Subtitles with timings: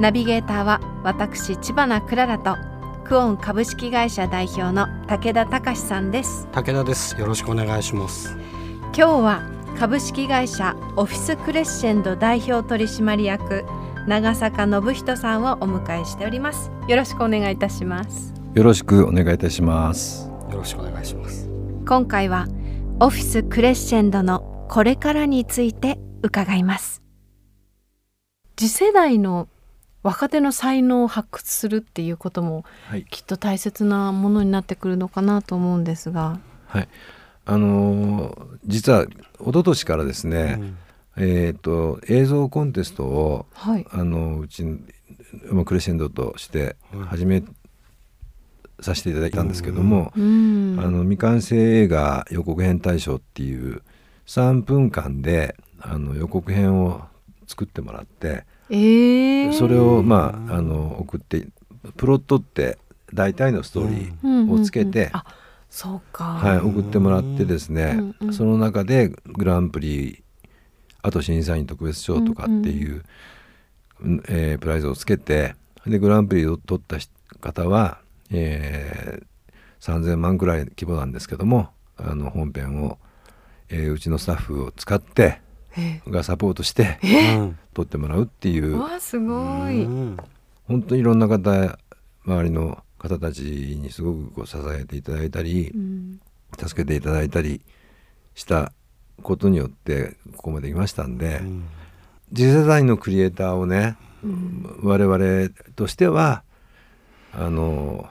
[0.00, 2.56] ナビゲーターは私千葉なクララと
[3.04, 6.48] クオン株式会社代表の武田隆さんです。
[6.52, 7.20] 武田です。
[7.20, 8.34] よろしくお願いします。
[8.84, 9.42] 今日は
[9.78, 13.66] 株式会社オフィスクレッシェンド代表取締役
[14.08, 16.70] 長坂信人さんをお迎えしております。
[16.88, 18.32] よろしくお願いいたします。
[18.54, 20.30] よろしくお願いいたします。
[20.50, 21.46] よろしくお願いします。
[21.86, 22.46] 今回は
[23.00, 27.02] オフィスクレッシェンドのこれからについて伺います。
[28.56, 29.49] 次世代の
[30.02, 36.38] 若手の才能を発掘するっていうこともはい、きっと大切なものになってくるのかなと思うんですが。
[36.66, 36.88] はい、
[37.44, 40.58] あのー実は一昨年からですね、
[41.16, 41.24] うん。
[41.24, 43.86] えっ、と映像コンテストをはい。
[43.90, 47.42] あのうちまあクレッシェンドとして始め
[48.80, 50.76] させていただいたんですけども、うん。
[50.80, 53.82] あの未完成映画予告編大賞っていう
[54.26, 57.02] 3分間であの予告編を
[57.46, 61.48] 作ってもらって、えー、それをまああの送って
[61.96, 62.78] プロットって
[63.12, 65.24] 大体のストーリーをつけて、うんうんうんあ
[65.70, 68.34] そうか、はい、送ってもらってですね、うんうん。
[68.34, 70.24] その中でグランプリ
[71.00, 73.04] あと審査員特別賞とかっていう、
[74.00, 75.54] うんえープライズをつけて
[75.86, 76.96] でグランプリを取った
[77.40, 78.00] 方は、
[78.32, 79.24] えー
[79.80, 82.98] 3,000万くらい規模なんですけどもあの本編を、
[83.70, 85.40] えーうちのスタッフを使ってえ
[86.08, 86.98] がサポートして
[87.36, 88.76] うん取ってもらうっていう。
[88.76, 90.16] うわすごい、うん。
[90.66, 91.78] 本当にいろんな方
[92.24, 96.20] 周りの方たちにすごくこう支えていただいたり、うん。
[96.58, 97.60] 助けていただいたり
[98.34, 98.72] した
[99.22, 101.64] ことによってここまで来ましたんで、うん。
[102.34, 103.96] 次世代のクリエイターをね、
[104.82, 106.42] 我々としては
[107.32, 108.08] あの、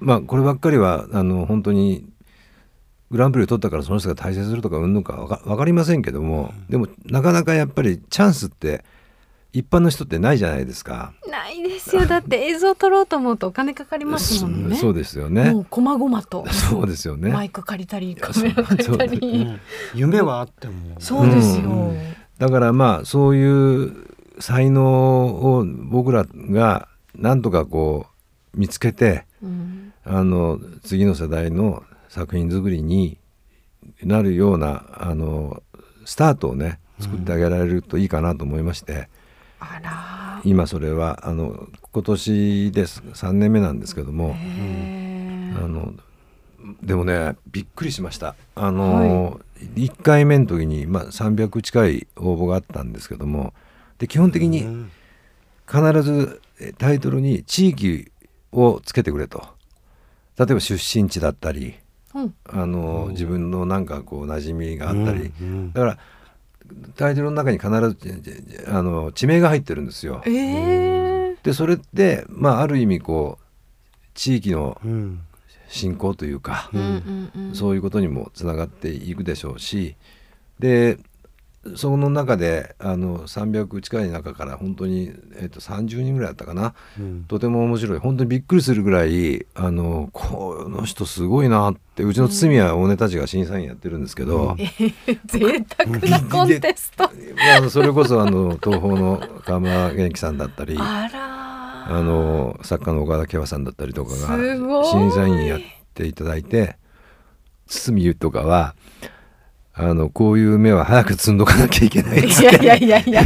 [0.00, 2.06] まあこればっかりはあの本当に
[3.10, 8.84] グランプリを取ったからその人が大成するとかうんのかわか分かりませんけども、でもなかなかやっぱりチャンスって
[9.52, 11.14] 一般の人ってないじゃないですか。
[11.28, 12.04] ないですよ。
[12.04, 14.76] だって映像撮ろうと思うとお金かかりますもんね。
[14.78, 15.52] そうですよね。
[15.52, 15.60] も。
[15.60, 16.46] う細々と。
[16.52, 17.30] そうですよね。
[17.30, 19.60] マイク借りたりカメラ借りたうりん
[19.94, 20.96] 夢はあっても。
[20.98, 21.96] そうですよ、う
[22.38, 24.06] だからまあそういう
[24.38, 28.06] 才能を僕らがなんとかこ
[28.54, 29.92] う見つけてうん。
[30.04, 33.18] あの次の世代の作品作りに
[34.02, 35.62] なるようなあの
[36.04, 39.08] スタートをね作ってあげられるといいかなと思いまして、
[39.60, 40.40] あら。
[40.44, 45.92] 今それはあの今年です3年目なんですけども、へあの
[46.82, 48.34] でもねびっくりしました。
[48.54, 49.40] あの、
[49.74, 53.52] 1回目の時に、まあ、300近い応募があったんですけども。
[53.98, 54.90] で基本的にうん
[55.70, 58.10] 必ずえタイトルに地域
[58.52, 59.44] をつけてくれと。
[60.38, 61.74] 例えば出身地だったりうん
[62.14, 65.98] あの自分のなんかこう馴染みがあったり、うんだから
[66.96, 70.22] タイトルの中に必ずあの地名が入ってるんですよ。
[70.26, 73.44] えー、でそれって、まあ、ある意味こう
[74.14, 75.20] 地域のうん。
[75.68, 76.70] 振興というか、
[77.52, 79.96] そういうことにもつながっていくでしょうし。
[80.58, 80.98] で
[81.76, 86.74] その中であの300近い中から本当に、えっと30人ぐらいだったかな。
[86.98, 87.24] うん。
[87.24, 87.98] とても面白い。
[87.98, 94.56] 本当にびっくりするぐらいあのこの人すごいなってうちの堤谷大根たちが審査員やってるんですけど、
[95.26, 97.04] 贅沢なコンテスト。
[97.56, 105.60] あのそれこそあの東宝の川村元気さんだったりあの作家の岡田圭和さんだったりとかが審査員やっ
[105.94, 106.76] ていただいて
[107.66, 108.74] 堤とかは
[109.80, 113.22] あのこういう目は早く積んどかなきゃいけないっつっていやいやいやいや。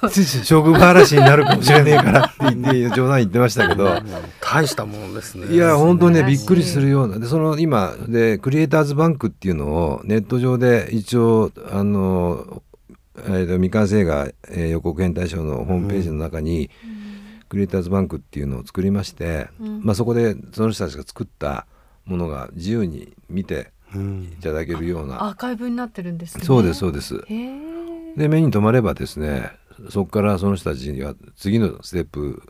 [0.44, 4.00] 職場嵐になるかもしれねえからって言って冗談言ってましたけど。
[4.40, 5.54] 大したもんですね。
[5.54, 7.18] いや本当にねびっくりするような。
[7.18, 12.62] でその今でクリエイターズバンクっていうのをネット上で一応あの、
[13.26, 16.70] えーと未完成映画、えー予告編大賞のホームページの中に、
[17.50, 19.80] クリエイターズバンクっていうのを作りまして、うん。
[19.84, 21.66] まあ、そこでその人たちが作った
[22.06, 23.64] ものが自由に見てうん
[23.94, 25.24] いただけるような。
[25.24, 26.44] アーカイブになってるんですね。
[26.44, 27.16] そうですそうです。
[27.26, 27.50] へえ
[28.16, 29.52] で目に留まればですね
[29.88, 32.42] そこからその人たちには次のステップ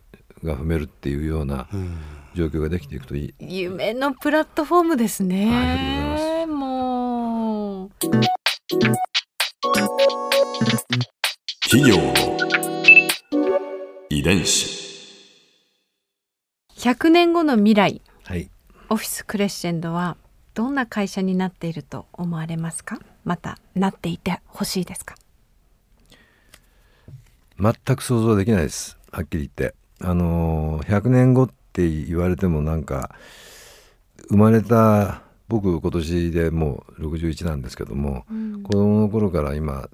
[0.42, 1.98] が踏めるっていうようなうん。
[2.34, 3.60] 状況ができていくといい。
[3.60, 7.90] 夢のプラットフォームですね、ありがとうございもう。
[11.69, 12.14] 企業の
[14.08, 14.78] 遺伝子。
[16.76, 18.00] 100年後の未来。
[18.25, 18.48] はい。
[18.90, 20.16] オフィスクレッシェンドは
[20.55, 22.99] どんな会社になっていると思われますか？
[23.25, 25.14] またなっていてほしいですか？
[27.58, 28.99] 全く想像できないです。
[29.12, 29.75] はっきり言って。
[30.00, 33.14] あのー100年後って言われてもなんか
[34.29, 38.25] 生まれた僕今年でもう61なんですけども、
[38.64, 39.88] 子供の頃から今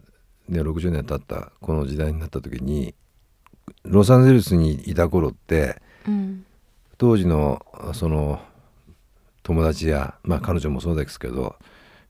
[0.49, 2.95] ね60年経ったこの時代になった時に
[3.83, 6.45] ロサンゼルスにいた頃ってうん。
[6.99, 7.61] 当時の
[7.93, 8.41] その
[9.47, 11.55] 友達や、まあ、彼女もそうですけど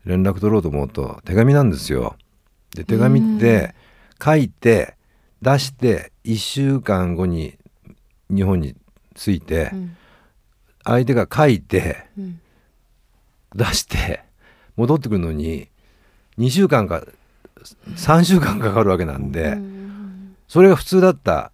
[0.06, 2.16] 連絡取ろうと思うと手紙なんですよ。
[2.74, 3.74] で手紙って
[4.24, 4.94] 書いて
[5.42, 7.58] 出して1週間後に
[8.30, 8.74] 日本に
[9.14, 9.96] 着いてうん。
[10.82, 12.40] 相手が書いてうん。
[13.54, 14.22] 出して
[14.76, 15.68] 戻ってくるのに
[16.38, 17.02] 2週間か
[17.96, 21.52] 3週間かかるわけなんでうんそれが普通だった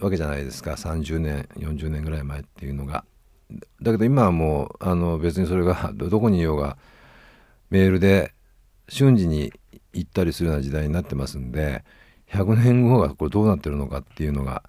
[0.00, 0.72] わけじゃないですか。
[0.72, 3.04] 30年40年ぐらい前っていうのが。
[3.80, 6.76] だけど今はもうあの別にそれがどどこにいようが
[7.70, 8.32] メールで
[8.88, 9.52] 瞬時に
[9.92, 11.84] 行ったりするような時代になってますんで
[12.30, 14.62] 100年後がこれどうなってるのかっていうのが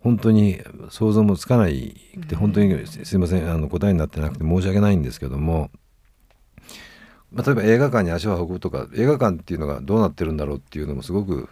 [0.00, 0.60] 本当に
[0.90, 5.70] 想像もつかないって本当にすすいませんあの答えになってなくて申し訳ないんですけども、
[7.30, 11.48] まあ、例えば映画館に足を運ぶとか映画館っていうのがどうなってるんだろうっていうのもすごく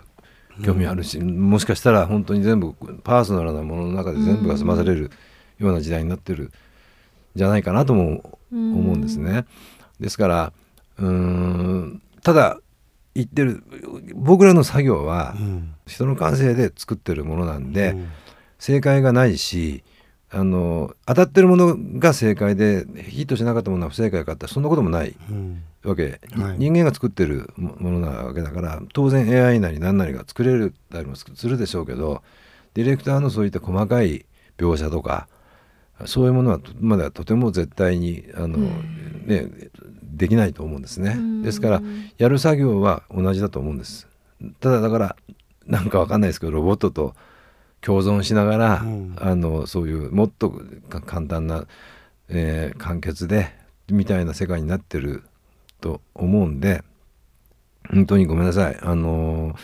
[0.64, 5.10] 興味あるし、もしかしたら本当に全部パーソナルなものの中で全部が済まされる
[5.58, 6.50] ような時代になってるん
[7.34, 9.44] じゃないかなとも思うんですね。
[10.00, 10.52] ですから
[10.98, 12.58] うーんただ
[13.14, 13.62] 言ってる
[14.14, 15.74] 僕らの作業はうん。
[15.86, 18.08] 人の感性で作ってるものなんで、うん。
[18.58, 19.82] 正解がないし
[20.30, 25.62] あの当たってるものが正解でヒットしなかったものは不正解かってそんなこともないうん。
[25.84, 26.58] わけ、はい。
[26.58, 32.22] 人間が作ってるもものなわけだから当然 AI なり何なりが作れるたりもするでしょうけど
[32.74, 34.24] ディレクターのそういった細かい
[34.56, 35.26] 描写とか
[36.06, 39.46] そういうものはとまだとても絶対にあの、ね、
[40.02, 41.16] できないと思うんですね。
[41.42, 41.82] ですから
[42.18, 44.08] やる作業は同じだと思うんです。
[44.60, 45.16] ただだから
[45.66, 47.14] なんかわかんないですけどロボットと
[47.80, 50.50] 共存しながら、うんあのそういうもっと
[50.88, 51.66] か簡単な、
[52.28, 53.52] えー簡潔で
[53.90, 55.24] みたいな世界になってる
[55.80, 56.82] と思うんで
[57.90, 59.56] 本当にごめんなさいあのー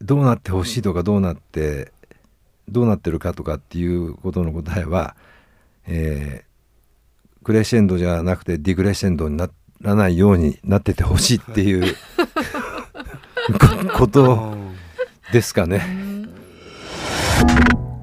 [0.00, 1.92] どうなってほしいとかどうなって
[2.68, 5.16] どうなってるかとかっていうことの答えは、
[5.86, 6.48] えー
[7.48, 9.48] クレッシェンドじゃなくてディクレッシェンドにな
[9.80, 11.94] らないようになっててほしいっていう
[13.94, 14.54] こ こと
[15.32, 15.82] ですかね。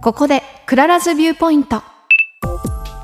[0.02, 1.84] ここでクララズビューポイント。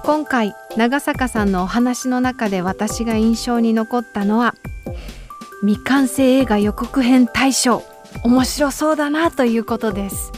[0.04, 4.56] 今回長坂さんのお話の中で私が印象に残ったのは
[5.62, 7.84] 未完成映画予告編大賞。
[8.24, 10.32] 面白そうだなということです、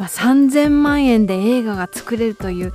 [0.00, 2.72] まあ、3000万円で映画が作れるという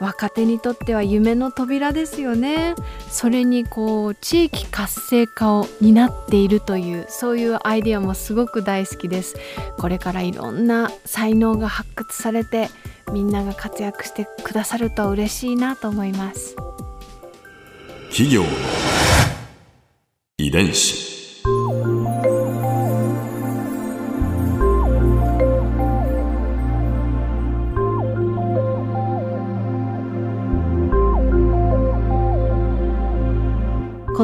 [0.00, 2.74] 若手にとっては夢の扉ですよね。
[3.08, 9.36] それにこう地域活性化を担っているというそういうアイデアもすごく大好きです。
[9.78, 12.68] これからいろんな才能が発掘されて
[13.12, 16.56] みんなが活躍してくださると嬉しいなと思います。
[18.10, 18.48] 企業の
[20.38, 21.15] 遺伝子。